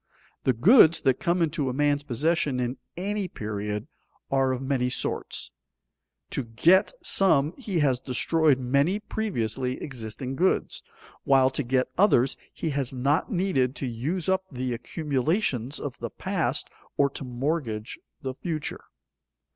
The 0.45 0.53
goods 0.53 1.01
that 1.01 1.19
come 1.19 1.43
into 1.43 1.69
a 1.69 1.73
man's 1.73 2.01
possession 2.01 2.59
in 2.59 2.77
any 2.97 3.27
period 3.27 3.87
are 4.31 4.51
of 4.51 4.59
many 4.59 4.89
sorts: 4.89 5.51
to 6.31 6.43
get 6.43 6.91
some 7.03 7.53
he 7.55 7.77
has 7.81 7.99
destroyed 8.01 8.57
many 8.57 8.97
previously 8.99 9.79
existing 9.79 10.35
goods; 10.35 10.81
while 11.23 11.51
to 11.51 11.61
get 11.61 11.91
others 11.99 12.35
he 12.51 12.71
has 12.71 12.95
not 12.95 13.31
needed 13.31 13.75
to 13.75 13.85
use 13.85 14.27
up 14.27 14.43
the 14.51 14.73
accumulations 14.73 15.79
of 15.79 15.99
the 15.99 16.09
past 16.09 16.67
or 16.97 17.07
to 17.11 17.23
mortgage 17.23 17.99
the 18.23 18.33
future. 18.33 18.85